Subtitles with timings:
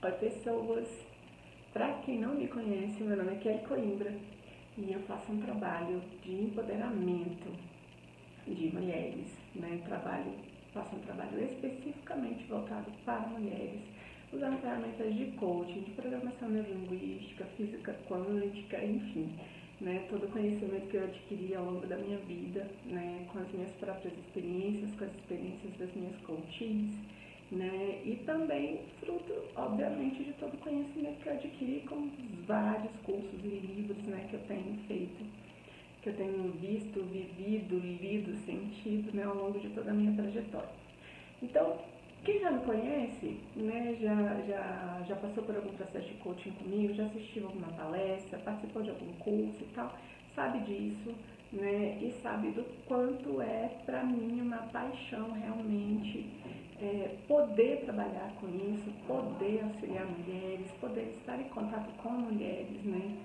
[0.00, 0.86] Oi, pessoas!
[1.72, 4.14] Para quem não me conhece, meu nome é Kelly Coimbra
[4.78, 7.52] e eu faço um trabalho de empoderamento
[8.46, 9.26] de mulheres,
[9.56, 9.82] né?
[9.84, 10.32] Trabalho,
[10.72, 13.80] faço um trabalho especificamente voltado para mulheres,
[14.32, 19.36] usando ferramentas de coaching, de programação neurolinguística, física quântica, enfim,
[19.80, 20.06] né?
[20.08, 23.26] Todo o conhecimento que eu adquiri ao longo da minha vida, né?
[23.32, 26.94] Com as minhas próprias experiências, com as experiências das minhas coaches,
[27.50, 28.02] né?
[28.04, 32.10] E também fruto, obviamente, de todo o conhecimento que eu adquiri com
[32.46, 35.24] vários cursos e livros, né, que eu tenho feito,
[36.02, 40.68] que eu tenho visto, vivido, lido, sentido, né, ao longo de toda a minha trajetória.
[41.42, 41.78] Então,
[42.24, 46.92] quem já me conhece, né, já, já, já passou por algum processo de coaching comigo,
[46.94, 49.96] já assistiu alguma palestra, participou de algum curso e tal,
[50.34, 51.14] sabe disso,
[51.52, 56.26] né, e sabe do quanto é para mim uma paixão realmente
[56.80, 63.16] é, poder trabalhar com isso, poder auxiliar mulheres, poder estar em contato com mulheres, né,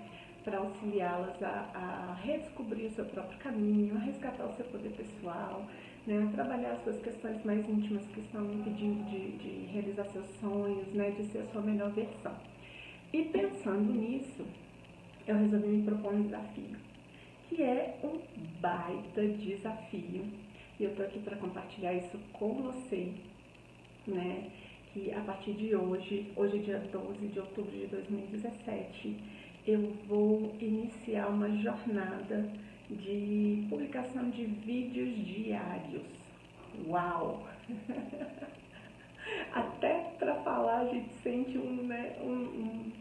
[0.44, 5.66] para auxiliá-las a, a, redescobrir o seu próprio caminho, a resgatar o seu poder pessoal,
[6.08, 10.28] né, a trabalhar as suas questões mais íntimas que estão impedindo de, de realizar seus
[10.40, 12.34] sonhos, né, de ser a sua melhor versão.
[13.14, 14.44] E pensando nisso,
[15.28, 16.76] eu resolvi me propor um desafio,
[17.54, 18.20] que é um
[18.60, 20.26] baita desafio.
[20.80, 23.14] E eu estou aqui para compartilhar isso com você,
[24.08, 24.50] né?
[24.92, 29.18] Que a partir de hoje, hoje é dia 12 de outubro de 2017,
[29.68, 32.52] eu vou iniciar uma jornada
[32.90, 36.04] de publicação de vídeos diários.
[36.88, 37.48] Uau!
[39.54, 42.92] Até para falar a gente sente um, né, um, um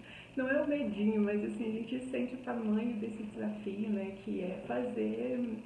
[0.72, 5.58] medinho, mas assim, a gente sente o tamanho desse desafio, né, que é fazer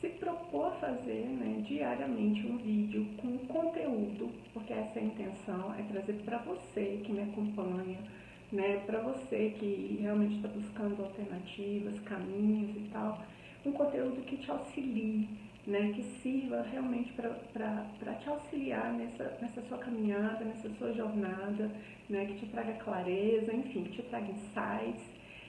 [0.00, 5.74] se propor a fazer né, diariamente um vídeo com conteúdo, porque essa é a intenção,
[5.78, 7.98] é trazer para você que me acompanha,
[8.52, 13.22] né, para você que realmente está buscando alternativas, caminhos e tal,
[13.64, 15.28] um conteúdo que te auxilie,
[15.66, 21.70] né, que sirva realmente para te auxiliar nessa, nessa sua caminhada, nessa sua jornada,
[22.08, 25.04] né, que te traga clareza, enfim, que te traga insights.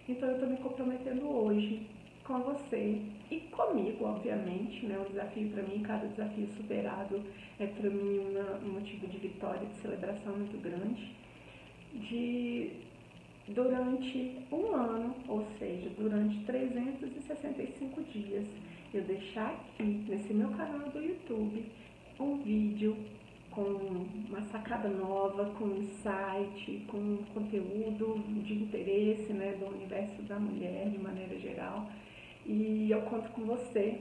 [0.08, 1.88] Então eu estou me comprometendo hoje
[2.24, 4.98] com você e comigo, obviamente, né?
[5.00, 7.22] O desafio para mim, cada desafio superado
[7.60, 11.14] é para mim uma, um motivo de vitória, de celebração muito grande.
[11.94, 12.72] De
[13.48, 18.48] durante um ano, ou seja, durante 365 dias,
[18.98, 21.66] eu deixar aqui nesse meu canal do YouTube
[22.20, 22.96] um vídeo
[23.52, 30.90] com uma sacada nova, com insight, com conteúdo de interesse né, do universo da mulher
[30.90, 31.90] de maneira geral
[32.46, 34.00] e eu conto com você,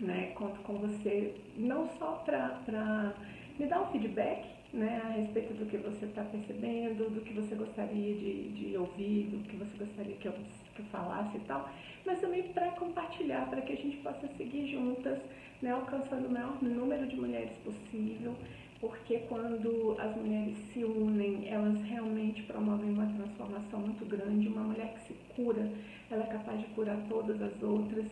[0.00, 0.32] né?
[0.34, 3.14] Conto com você não só para
[3.58, 7.54] me dar um feedback né, a respeito do que você está percebendo, do que você
[7.54, 10.34] gostaria de, de ouvir, do que você gostaria que eu,
[10.74, 11.68] que falasse e tal,
[12.04, 15.18] mas também para compartilhar, para que a gente possa seguir juntas,
[15.62, 18.34] né, alcançando o maior número de mulheres possível,
[18.80, 24.46] porque quando as mulheres se unem, elas realmente promovem uma transformação muito grande.
[24.46, 25.70] Uma mulher que se cura,
[26.10, 28.04] ela é capaz de curar todas as outras.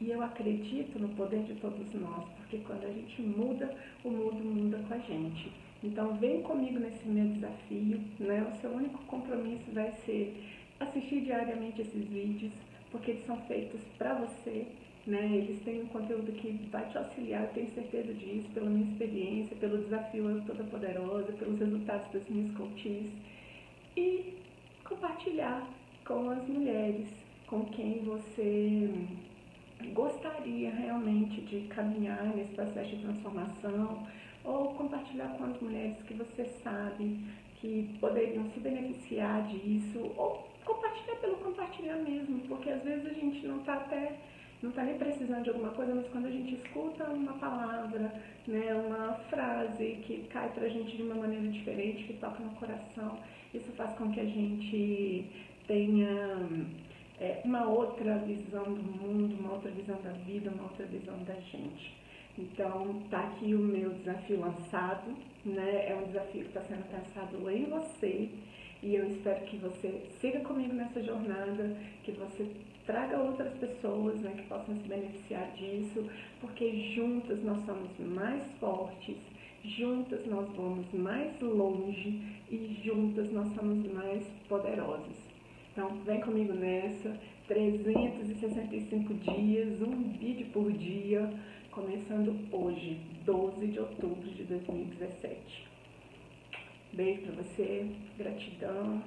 [0.00, 4.44] E eu acredito no poder de todos nós, porque quando a gente muda, o mundo
[4.44, 5.50] muda com a gente.
[5.82, 8.46] Então vem comigo nesse meu desafio, né?
[8.52, 12.52] O seu único compromisso vai ser assistir diariamente esses vídeos,
[12.90, 14.66] porque eles são feitos para você,
[15.06, 15.30] né?
[15.32, 19.56] Eles têm um conteúdo que vai te auxiliar, eu tenho certeza disso, pela minha experiência,
[19.56, 23.10] pelo desafio toda poderosa, pelos resultados das minhas coaches.
[23.96, 24.34] E
[24.84, 25.68] compartilhar
[26.04, 27.08] com as mulheres
[27.46, 28.88] com quem você
[29.92, 34.06] gostaria realmente de caminhar nesse processo de transformação,
[34.44, 37.18] ou compartilhar com as mulheres que você sabe
[37.60, 43.46] que poderiam se beneficiar disso, ou compartilhar pelo compartilhar mesmo, porque às vezes a gente
[43.46, 44.16] não está até
[44.62, 48.12] não está nem precisando de alguma coisa, mas quando a gente escuta uma palavra,
[48.46, 52.50] né, uma frase que cai para a gente de uma maneira diferente, que toca no
[52.56, 53.18] coração,
[53.54, 55.24] isso faz com que a gente
[55.66, 56.46] tenha
[57.18, 61.34] é, uma outra visão do mundo, uma outra visão da vida, uma outra visão da
[61.34, 61.99] gente.
[62.38, 65.88] Então, tá aqui o meu desafio lançado, né?
[65.88, 68.30] É um desafio que está sendo pensado em você
[68.82, 72.46] e eu espero que você siga comigo nessa jornada, que você
[72.86, 76.08] traga outras pessoas né, que possam se beneficiar disso,
[76.40, 79.18] porque juntas nós somos mais fortes,
[79.62, 85.28] juntas nós vamos mais longe e juntas nós somos mais poderosas.
[85.72, 87.14] Então, vem comigo nessa,
[87.48, 91.30] 365 dias, um vídeo por dia,
[91.70, 95.68] começando hoje, 12 de outubro de 2017.
[96.92, 97.86] Beijo pra você,
[98.18, 99.02] gratidão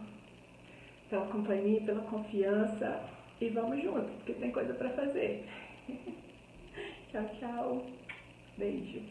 [1.10, 3.04] pela companhia, pela confiança
[3.42, 5.45] e vamos juntos, porque tem coisa para fazer.
[7.12, 7.86] tchau, tchau.
[8.57, 9.01] Beijo.